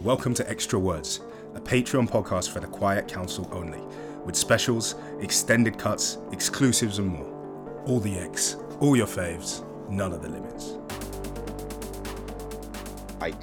[0.00, 1.20] Welcome to Extra Words,
[1.54, 3.80] a Patreon podcast for the Quiet Council only,
[4.24, 7.82] with specials, extended cuts, exclusives, and more.
[7.86, 10.78] All the X, all your faves, none of the limits.
[13.20, 13.34] like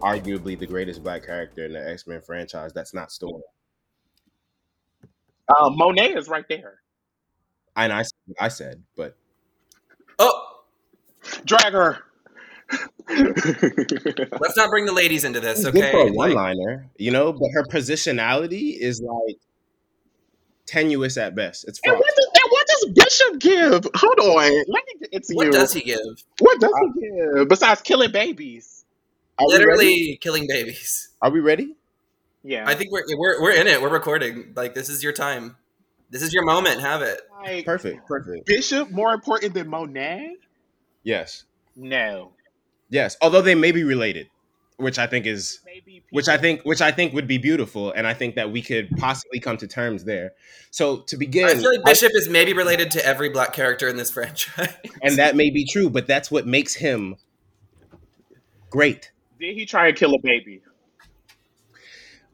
[0.00, 2.72] arguably the greatest black character in the X Men franchise.
[2.72, 3.40] That's not Storm.
[5.48, 6.80] Uh, Monet is right there.
[7.76, 8.04] And I,
[8.40, 9.16] I said, but
[10.18, 10.62] Oh,
[11.44, 11.98] Drag her.
[13.08, 15.80] let's not bring the ladies into this, okay?
[15.80, 17.32] good for a one-liner, you know.
[17.32, 19.38] But her positionality is like
[20.66, 21.66] tenuous at best.
[21.68, 23.90] It's and what, does, and what does Bishop give?
[23.94, 24.64] Hold on.
[24.68, 25.52] Let me get into what you.
[25.52, 26.00] does he give?
[26.38, 28.84] What does he uh, give besides killing babies?
[29.38, 29.46] Are?
[29.46, 31.10] Literally killing babies.
[31.20, 31.74] Are we ready?
[32.42, 32.64] Yeah.
[32.66, 33.80] I think we're we're we're in it.
[33.80, 34.52] We're recording.
[34.54, 35.56] Like this is your time.
[36.10, 36.80] This is your moment.
[36.80, 37.20] Have it.
[37.42, 38.06] like Perfect.
[38.06, 38.46] Perfect.
[38.46, 40.36] Bishop more important than Monet?
[41.02, 41.44] Yes.
[41.74, 42.32] No.
[42.90, 43.16] Yes.
[43.20, 44.28] Although they may be related,
[44.76, 45.60] which I think is
[46.10, 48.88] which I think which I think would be beautiful, and I think that we could
[48.96, 50.32] possibly come to terms there.
[50.70, 53.88] So to begin, I feel like I- Bishop is maybe related to every black character
[53.88, 54.74] in this franchise.
[55.02, 57.16] and that may be true, but that's what makes him
[58.70, 59.10] great.
[59.40, 60.62] Did he try and kill a baby?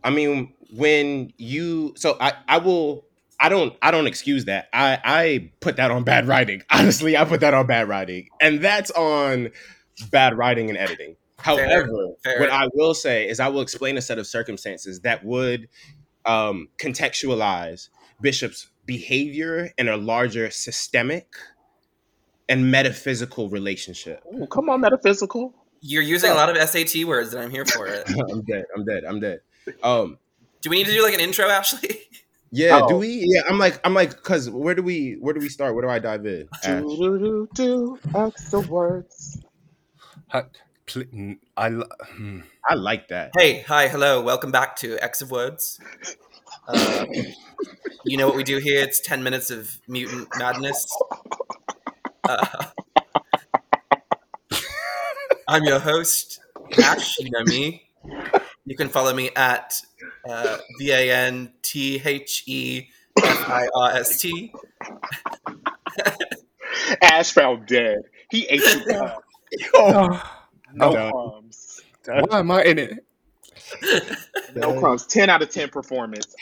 [0.03, 3.05] I mean, when you so I I will
[3.39, 4.69] I don't I don't excuse that.
[4.73, 6.63] I I put that on bad writing.
[6.71, 8.29] Honestly, I put that on bad writing.
[8.41, 9.51] And that's on
[10.03, 11.17] bad writing and editing.
[11.39, 11.89] However,
[12.23, 12.39] fair.
[12.41, 15.69] what I will say is I will explain a set of circumstances that would
[16.27, 17.89] um contextualize
[18.21, 21.29] Bishop's behavior in a larger systemic
[22.49, 24.23] and metaphysical relationship.
[24.35, 25.55] Ooh, come on, metaphysical.
[25.81, 28.07] You're using a lot of SAT words, and I'm here for it.
[28.31, 28.65] I'm dead.
[28.77, 29.05] I'm dead.
[29.05, 29.41] I'm dead.
[29.83, 30.19] Um
[30.61, 31.91] Do we need to do like an intro, Ashley?
[32.53, 32.99] Yeah, do Oh.
[32.99, 33.25] we?
[33.29, 35.73] Yeah, I'm like, I'm like, cause where do we, where do we start?
[35.77, 36.49] Where do I dive in?
[36.65, 37.99] Do do do do.
[38.13, 39.41] X the words.
[40.31, 40.47] Ha-
[40.87, 42.41] pl- n- I, l- hmm.
[42.69, 43.33] I like that.
[43.37, 45.81] Hey, hi, hello, welcome back to X of Words.
[46.69, 47.07] Uh,
[48.05, 48.83] you know what we do here?
[48.83, 50.87] It's ten minutes of mutant madness.
[52.29, 52.47] Uh,
[55.49, 56.41] I'm your host,
[56.83, 57.19] Ash.
[57.19, 57.89] You know me.
[58.65, 59.81] You can follow me at
[60.29, 62.89] uh, V A N T H E
[63.23, 64.53] F I R S T.
[67.03, 68.03] Ash found dead.
[68.31, 69.11] He ate you
[69.79, 70.27] up.
[70.73, 71.11] No done.
[71.11, 71.81] crumbs.
[72.07, 73.05] Why am I in it?
[74.55, 75.05] No crumbs.
[75.05, 76.33] Ten out of ten performance.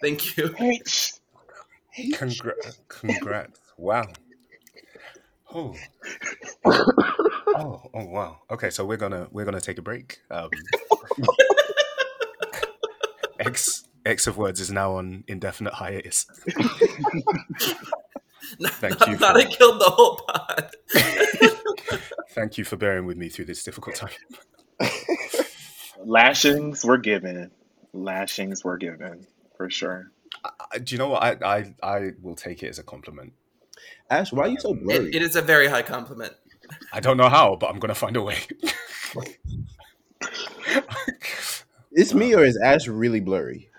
[0.00, 0.54] Thank you.
[0.60, 1.14] H.
[2.12, 3.58] Congra- congrats.
[3.76, 4.06] Wow.
[5.52, 5.74] Oh.
[6.64, 8.38] oh, oh wow.
[8.52, 10.20] Okay, so we're gonna we're gonna take a break.
[10.30, 10.50] Um,
[13.40, 16.26] X X of words is now on indefinite hiatus.
[18.62, 20.70] Thank I you thought for- I killed the whole pod.
[22.30, 24.10] Thank you for bearing with me through this difficult time.
[26.04, 27.50] Lashings were given.
[27.92, 29.26] Lashings were given
[29.56, 30.10] for sure.
[30.72, 31.22] I- Do you know what?
[31.22, 33.32] I, I I will take it as a compliment.
[34.10, 35.08] Ash, why are you so blurry?
[35.08, 36.32] It, it is a very high compliment.
[36.92, 38.38] I don't know how, but I'm gonna find a way.
[41.92, 43.70] it's me or is Ash really blurry?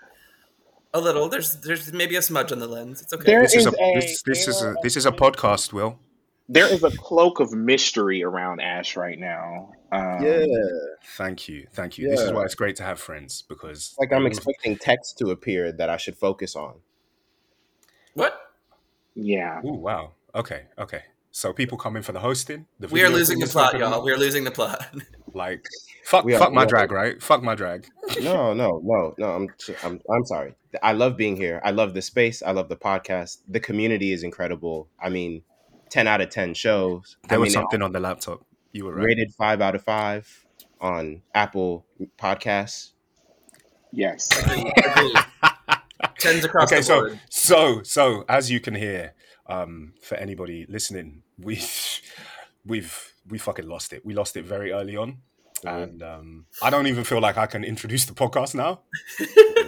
[0.94, 1.28] A little.
[1.28, 3.02] There's there's maybe a smudge on the lens.
[3.02, 3.24] It's okay.
[3.24, 5.98] There this is a is a this, this is a this is a podcast, Will.
[6.48, 9.72] There is a cloak of mystery around Ash right now.
[9.92, 10.44] Um, yeah,
[11.16, 12.08] Thank you, thank you.
[12.10, 15.72] This is why it's great to have friends because like I'm expecting text to appear
[15.72, 16.76] that I should focus on.
[18.14, 18.38] what?
[19.14, 19.60] Yeah.
[19.64, 20.12] Oh wow.
[20.34, 21.02] Okay, okay.
[21.30, 22.66] So people come in for the hosting.
[22.80, 24.02] The We are losing the plot, y'all.
[24.04, 24.86] We are losing the plot.
[25.34, 25.62] Like
[26.04, 27.22] fuck, We are- fuck my we drag, right?
[27.22, 27.86] Fuck my drag.
[28.22, 29.26] No, no, no, no.
[29.32, 29.48] I'm,
[29.84, 30.54] I'm, I'm sorry.
[30.82, 31.60] I love being here.
[31.62, 32.42] I love the space.
[32.42, 33.38] I love the podcast.
[33.46, 34.88] The community is incredible.
[34.98, 35.42] I mean,
[35.90, 37.16] ten out of ten shows.
[37.28, 38.44] There I was mean, something on the laptop.
[38.72, 39.06] You were right.
[39.06, 40.46] rated five out of five
[40.80, 41.86] on Apple
[42.18, 42.92] Podcasts.
[43.92, 44.28] Yes.
[44.46, 45.16] Agreed.
[46.18, 47.20] Tens across okay, the so board.
[47.30, 49.14] so so as you can hear,
[49.46, 51.60] um, for anybody listening, we
[52.64, 54.04] we've we fucking lost it.
[54.04, 55.18] We lost it very early on.
[55.64, 55.82] Mhm.
[55.82, 58.82] And um, I don't even feel like I can introduce the podcast now.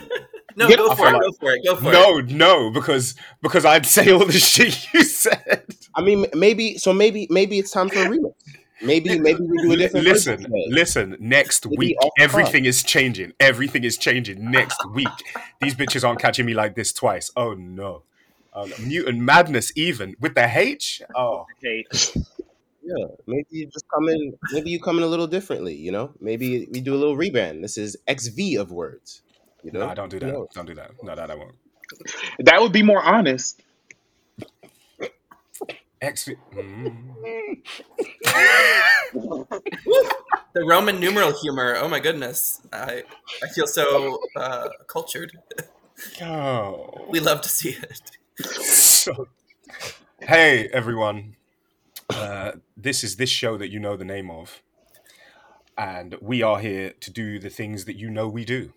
[0.57, 1.13] No, Yeah, go for it.
[1.13, 1.65] like- Go for it.
[1.65, 1.93] Go for it.
[1.93, 5.65] No, no, because because I'd say all the shit you said.
[5.95, 6.93] I mean, maybe so.
[6.93, 8.33] Maybe maybe it's time for a remix.
[8.83, 10.07] Maybe maybe we do a different.
[10.07, 11.17] Listen, listen.
[11.21, 13.33] Next Maybe week, off the everything is changing.
[13.39, 15.09] Everything is changing next week.
[15.61, 17.31] These bitches aren't catching me like this twice.
[17.37, 18.03] Oh no,
[18.55, 19.71] um, mutant madness.
[19.77, 21.03] Even with the H.
[21.15, 21.85] Oh, Okay.
[22.83, 24.33] Yeah, maybe you just come in.
[24.53, 25.75] Maybe you come in a little differently.
[25.77, 27.61] You know, maybe we do a little rebrand.
[27.61, 29.21] This is XV of words.
[29.63, 30.27] You know, no, don't do that.
[30.27, 30.49] knows?
[30.55, 30.91] Don't do that.
[31.03, 31.55] No, that I won't.
[32.41, 33.63] That would be more honest.
[36.01, 36.29] X.
[36.55, 37.63] Mm.
[40.53, 41.77] The Roman numeral humor.
[41.77, 43.05] Oh my goodness, I
[43.43, 45.39] I feel so uh, cultured.
[46.21, 47.07] Oh.
[47.09, 48.03] We love to see it.
[48.65, 49.29] So,
[50.21, 51.37] hey everyone,
[52.09, 54.61] uh, this is this show that you know the name of,
[55.79, 58.73] and we are here to do the things that you know we do.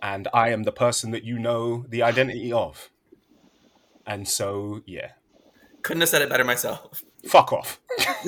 [0.00, 2.90] And I am the person that you know the identity of.
[4.06, 5.12] And so, yeah,
[5.82, 7.02] Couldn't have said it better myself.
[7.26, 7.80] fuck off.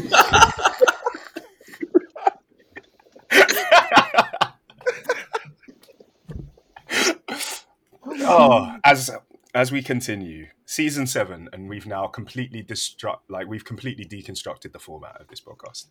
[8.22, 9.10] oh, as
[9.54, 14.78] as we continue, season seven, and we've now completely destruct like we've completely deconstructed the
[14.78, 15.86] format of this podcast.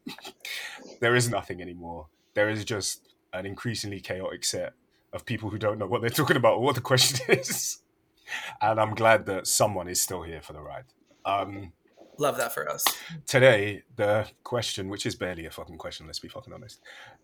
[1.01, 2.07] there is nothing anymore.
[2.35, 4.73] There is just an increasingly chaotic set
[5.13, 7.79] of people who don't know what they're talking about or what the question is.
[8.61, 10.85] And I'm glad that someone is still here for the ride.
[11.25, 11.73] Um,
[12.17, 12.83] Love that for us.
[13.25, 16.81] today the question which is barely a fucking question let's be fucking honest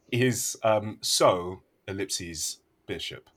[0.10, 3.30] is um so ellipses bishop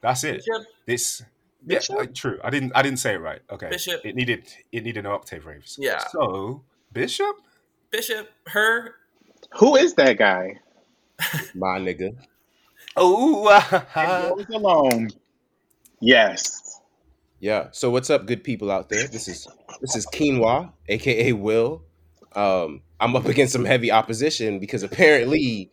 [0.00, 1.22] that's it Bishop, this
[1.66, 1.98] yeah Bishop?
[1.98, 4.00] uh, true i didn't i didn't say it right okay Bishop.
[4.06, 5.98] it needed it needed an octave raise Yeah.
[6.08, 6.62] so
[6.94, 7.36] bishop
[7.90, 8.94] Bishop, her.
[9.58, 10.60] Who is that guy?
[11.54, 12.16] My nigga.
[12.96, 15.10] oh Goes alone.
[16.00, 16.80] Yes.
[17.40, 17.68] Yeah.
[17.72, 19.06] So what's up, good people out there?
[19.08, 19.46] This is
[19.80, 21.82] this is Quinoa, aka Will.
[22.34, 25.70] Um, I'm up against some heavy opposition because apparently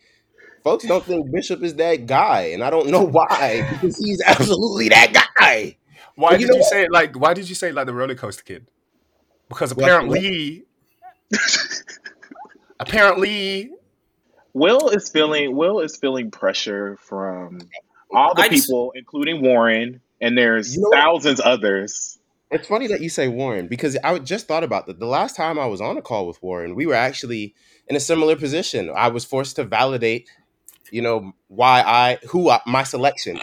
[0.63, 4.89] folks don't think Bishop is that guy, and I don't know why, because he's absolutely
[4.89, 5.77] that guy.
[6.15, 6.69] why But you did know you what?
[6.71, 8.67] say it like why did you say it like the roller coaster kid
[9.49, 10.65] because apparently
[12.79, 13.71] apparently
[14.55, 17.59] Will is feeling Will is feeling pressure from
[18.13, 20.97] all the I just- people, including Warren, and there's You know what?
[20.97, 22.17] thousands others.
[22.51, 24.97] It's funny that you say Warren because I just thought about that.
[24.99, 27.53] The last time I was on a call with Warren, we were actually
[27.89, 28.89] in a similar position.
[28.95, 30.29] I was forced to validate,
[30.89, 33.37] you know, why I who I, my selection.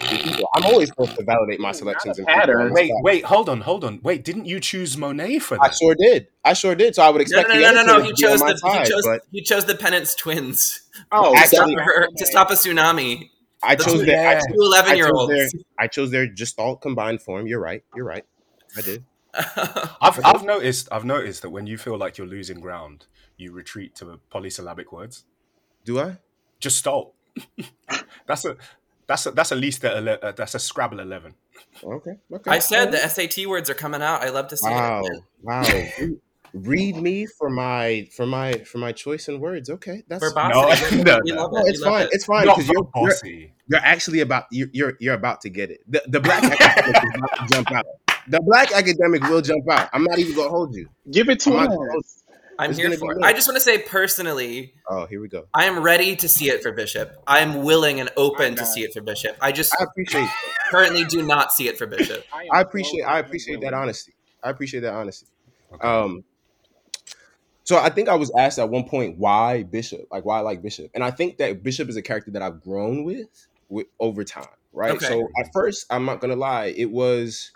[0.55, 2.17] I'm always forced to validate my selections.
[2.17, 2.71] in pattern.
[2.73, 5.65] wait wait hold on hold on wait didn't you choose monet for that?
[5.65, 6.27] I sure did.
[6.43, 6.95] I sure did.
[6.95, 7.95] So I would No, expect no, the no, no, no.
[7.97, 9.75] team He to be on chose my the side, he chose but he chose the
[9.75, 10.79] Penance twins
[11.11, 13.29] Oh, to Actually- stop, her, to stop a tsunami.
[13.65, 14.39] I chose two, their I Yeah.
[14.39, 15.55] chose, two 11 I year chose their olds.
[15.79, 17.47] I chose their gestalt combined form.
[17.47, 17.83] You're right.
[17.95, 18.25] You're right.
[18.77, 19.05] I did.
[20.01, 23.05] I've, I've noticed I've noticed that when you feel like you're losing ground,
[23.37, 25.23] you retreat to the polysyllabic words.
[25.85, 26.17] Do I?
[26.59, 27.13] Just stop.
[28.27, 28.57] that's a
[29.07, 31.33] that's a that's at least a, ele- uh, that's a Scrabble eleven.
[31.83, 32.17] Okay.
[32.31, 32.51] Okay.
[32.51, 34.21] I said the SAT words are coming out.
[34.21, 35.01] I love to see Wow.
[35.05, 35.23] it.
[35.41, 35.63] Wow.
[36.53, 39.69] Re- Read me for my for my for my choice in words.
[39.71, 41.03] Okay, that's Verbosity.
[41.03, 41.69] No, we no, love No, it.
[41.69, 42.01] it's we fine.
[42.03, 42.09] it.
[42.11, 43.53] It's fine because you're, you're bossy.
[43.67, 45.81] you're actually about you're, you're you're about to get it.
[45.87, 47.85] The the black academic is about to jump out.
[48.27, 49.89] The black academic will jump out.
[49.93, 50.89] I'm not even gonna hold you.
[51.09, 52.23] Give it to I'm us.
[52.59, 53.23] I'm It's here for it.
[53.23, 55.47] I just want to say personally, Oh, here we go.
[55.55, 57.17] I am ready to see it for Bishop.
[57.25, 59.35] I am willing and open to see it for Bishop.
[59.41, 60.29] I just I appreciate
[60.69, 62.23] currently do not see it for Bishop.
[62.31, 64.13] am I appreciate so I appreciate that honesty.
[64.43, 65.25] I appreciate that honesty.
[65.73, 65.87] Okay.
[65.87, 66.23] Um,
[67.63, 70.61] so I think I was asked at one point why Bishop, like why I like
[70.61, 74.23] Bishop, and I think that Bishop is a character that I've grown with, with over
[74.23, 74.91] time, right?
[74.91, 75.05] Okay.
[75.05, 77.51] So at first, I'm not gonna lie, it was,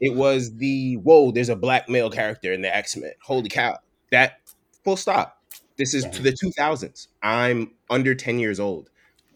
[0.00, 3.12] it was the whoa, there's a black male character in the X Men.
[3.22, 3.78] Holy cow!
[4.10, 4.40] That
[4.82, 5.36] full stop.
[5.76, 7.06] This is to the 2000s.
[7.22, 8.90] I'm under 10 years old.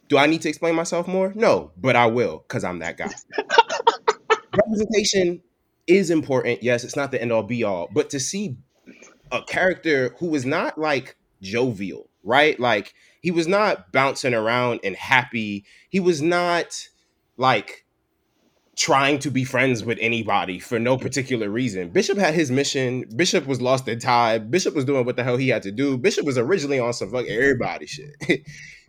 [0.09, 1.33] Do I need to explain myself more?
[1.35, 3.11] No, but I will because I'm that guy.
[4.54, 5.43] Representation
[5.87, 6.62] is important.
[6.62, 8.57] Yes, it's not the end all be all, but to see
[9.35, 12.59] a character who was not like jovial, right?
[12.59, 15.64] Like he was not bouncing around and happy.
[15.91, 16.88] He was not
[17.37, 17.85] like
[18.76, 21.91] trying to be friends with anybody for no particular reason.
[21.91, 23.05] Bishop had his mission.
[23.14, 24.50] Bishop was lost in time.
[24.50, 25.97] Bishop was doing what the hell he had to do.
[25.99, 28.14] Bishop was originally on some fuck everybody shit.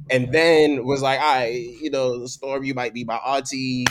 [0.09, 1.47] and then was like, I,
[1.81, 3.85] you know, Storm, you might be my auntie.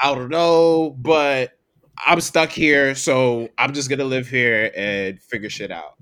[0.00, 1.52] I don't know, but
[1.98, 5.94] I'm stuck here, so I'm just gonna live here and figure shit out.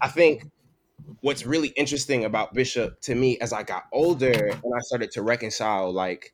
[0.00, 0.44] I think
[1.20, 5.22] what's really interesting about Bishop to me as I got older and I started to
[5.22, 6.30] reconcile, like,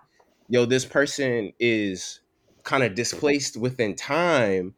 [0.49, 2.21] yo, this person is
[2.65, 4.75] kind of displaced within time.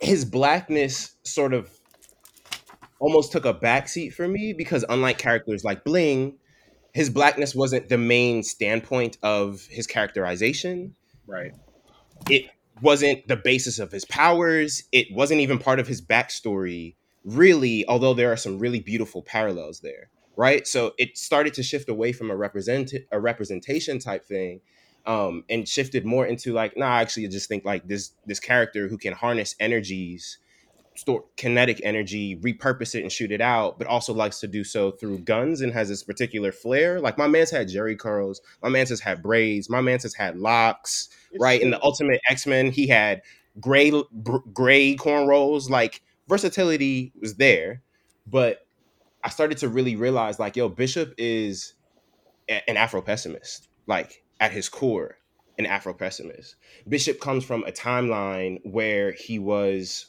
[0.00, 1.70] His blackness sort of
[2.98, 6.38] almost took a backseat for me because unlike characters like Bling,
[6.92, 10.94] his blackness wasn't the main standpoint of his characterization
[11.26, 11.52] Right.
[12.28, 14.84] it wasn't the basis of his powers.
[14.92, 19.80] It wasn't even part of his backstory, really, although there are some really beautiful parallels
[19.80, 20.66] there, right?
[20.66, 24.60] So it started to shift away from a represent a representation type thing,
[25.06, 28.88] um, and shifted more into like, nah, actually, I just think like this this character
[28.88, 30.38] who can harness energies
[30.94, 34.90] store kinetic energy, repurpose it and shoot it out, but also likes to do so
[34.90, 37.00] through guns and has this particular flair.
[37.00, 40.36] Like my man's had Jheri curls, my man's has had braids, my man's has had
[40.36, 41.60] locks, It's right?
[41.60, 43.22] In the Ultimate X Men, he had
[43.60, 45.70] gray br- gray cornrows.
[45.70, 47.82] Like versatility was there,
[48.26, 48.66] but
[49.24, 51.74] I started to really realize, like, yo, Bishop is
[52.48, 55.18] a- an Afro pessimist, like at his core,
[55.58, 56.56] an Afro pessimist.
[56.88, 60.06] Bishop comes from a timeline where he was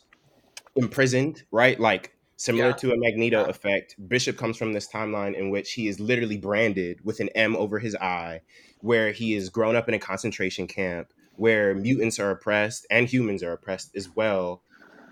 [0.76, 1.80] imprisoned, right?
[1.80, 2.74] Like similar Yeah.
[2.74, 3.50] to a Magneto Yeah.
[3.50, 3.96] effect.
[4.08, 7.80] Bishop comes from this timeline in which he is literally branded with an M over
[7.80, 8.42] his eye,
[8.82, 13.44] where he is grown up in a concentration camp, where mutants are oppressed and humans
[13.44, 14.64] are oppressed as well.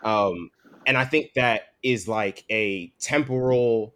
[0.03, 0.50] Um,
[0.86, 3.96] and I think that is like a temporal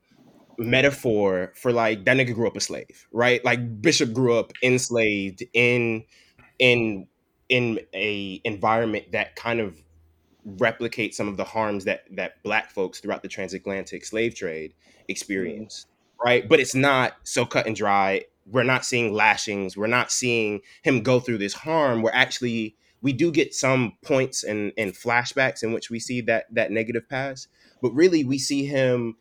[0.57, 3.43] metaphor for like that nigga grew up a slave, right?
[3.43, 6.05] Like Bishop grew up enslaved in
[6.60, 7.07] in
[7.50, 9.81] in a environment that kind of
[10.45, 14.73] replicates some of the harms that that black folks throughout the transatlantic slave trade
[15.07, 16.27] experienced mm-hmm.
[16.27, 16.49] right?
[16.49, 18.25] But it's not so cut and dry.
[18.45, 19.75] We're not seeing lashings.
[19.75, 22.01] We're not seeing him go through this harm.
[22.01, 26.45] We're actually we do get some points and and flashbacks in which we see that
[26.53, 27.47] that negative past
[27.81, 29.15] but really we see him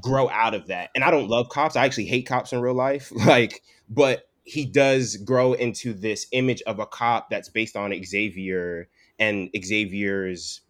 [0.00, 0.90] grow out of that.
[0.94, 1.76] And i don't love cops.
[1.76, 6.62] I actually hate cops in real life like but he does grow into this image
[6.62, 8.88] of a cop that's based on xavier
[9.22, 10.60] and Xavier's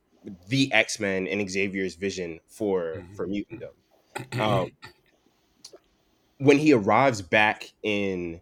[0.48, 3.16] the X Men and Xavier's vision for Mhm.
[3.16, 3.74] for mutantdom.
[4.40, 4.70] Um,
[6.38, 8.40] when he arrives back in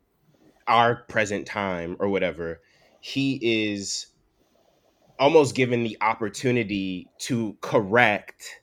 [0.66, 2.60] our present time or whatever,
[3.00, 4.06] he is
[5.18, 8.62] almost given the opportunity to correct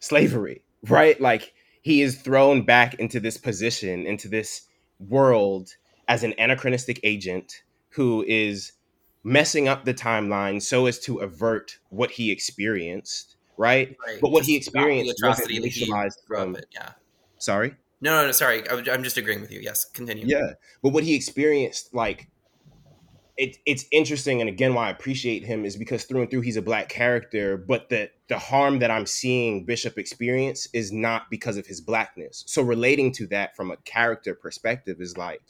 [0.00, 1.20] slavery, right?
[1.20, 4.62] Like he is thrown back into this position, into this
[4.98, 5.70] world
[6.08, 8.72] as an anachronistic agent who is
[9.22, 13.96] messing up the timeline so as to avert what he experienced, right?
[14.06, 14.20] Right.
[14.20, 16.92] But what he experienced wasn't atrocity that he racialized from- in, Yeah.
[17.38, 17.74] Sorry?
[18.02, 18.32] No, no, no.
[18.32, 19.60] Sorry, I, am just agreeing with you.
[19.60, 20.24] Yes, continue.
[20.26, 20.54] Yeah.
[20.82, 22.30] But what he experienced, like,
[23.36, 26.58] it, it's interesting, and again, why I appreciate him is because through and through he's
[26.58, 31.56] a black character, but the the harm that I'm seeing Bishop experience is not because
[31.56, 32.44] of his blackness.
[32.46, 35.40] So relating to that from a character perspective is like,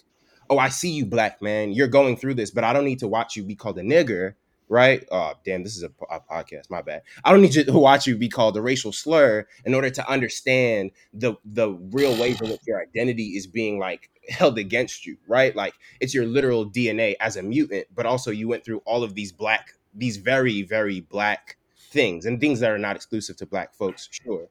[0.51, 1.73] oh, I see you, black man.
[1.73, 4.35] You're going through this, but I don't need to watch you be called a nigger,
[4.69, 5.07] right?
[5.11, 6.69] Oh, damn, this is a, a podcast.
[6.69, 7.03] My bad.
[7.25, 10.91] I don't need to watch you be called a racial slur in order to understand
[11.15, 15.55] the the real ways in which your identity is being like held against you, right?
[15.55, 19.15] Like it's your literal DNA as a mutant, but also you went through all of
[19.15, 21.57] these black, these very, very black
[21.91, 24.49] things and things that are not exclusive to black folks, sure.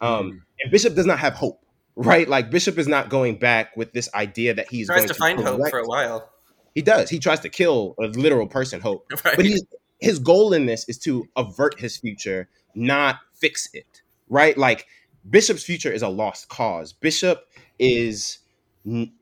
[0.00, 1.64] Um, and Bishop does not have hope,
[2.04, 2.28] right?
[2.28, 5.40] Like Bishop is not going back with this idea that he's Tries going to find
[5.40, 6.30] hope for a while.
[6.74, 7.10] He does.
[7.10, 9.06] He tries to kill a literal person, hope.
[9.24, 9.36] Right.
[9.36, 9.64] But he's
[9.98, 14.02] his goal in this is to avert his future, not fix it.
[14.28, 14.56] Right?
[14.56, 14.86] Like
[15.28, 16.92] Bishop's future is a lost cause.
[16.92, 17.46] Bishop
[17.78, 18.38] is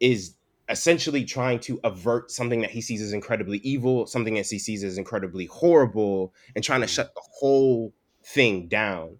[0.00, 0.34] is
[0.68, 4.84] essentially trying to avert something that he sees as incredibly evil, something that he sees
[4.84, 6.94] as incredibly horrible, and trying to mm-hmm.
[6.94, 7.92] shut the whole
[8.22, 9.16] thing down.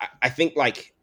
[0.00, 0.94] I, I think like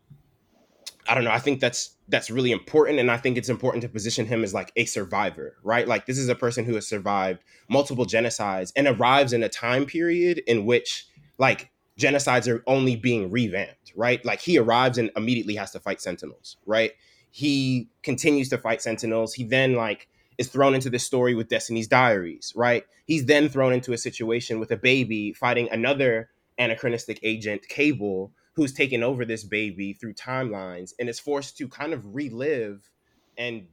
[1.08, 1.32] I don't know.
[1.32, 4.54] I think that's that's really important, and I think it's important to position him as
[4.54, 5.88] like a survivor, right?
[5.88, 9.86] Like this is a person who has survived multiple genocides and arrives in a time
[9.86, 14.24] period in which like genocides are only being revamped, right?
[14.26, 16.92] Like he arrives and immediately has to fight Sentinels, right?
[17.32, 19.34] He continues to fight Sentinels.
[19.34, 22.86] He then like is thrown into this story with Destiny's Diaries, right?
[23.06, 28.74] He's then thrown into a situation with a baby fighting another anachronistic agent, Cable, who's
[28.74, 32.90] taken over this baby through timelines and is forced to kind of relive
[33.38, 33.68] and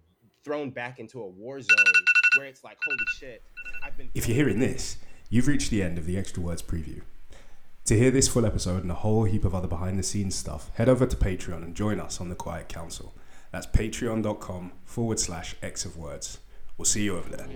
[0.45, 1.93] thrown back into a war zone
[2.37, 3.43] where it's like, holy shit,
[3.83, 4.11] I've been.
[4.15, 4.99] If you're hearing this,
[5.31, 7.01] you've reached the end of the Extra Words preview.
[7.87, 10.71] To hear this full episode and a whole heap of other behind the scenes stuff,
[10.75, 13.15] head over to Patreon and join us on the Quiet Council.
[13.53, 16.41] That's patreon.com forward slash X of Words.
[16.77, 17.47] We'll see you over there.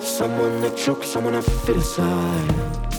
[0.00, 2.91] Someone that chokes, someone I fit aside.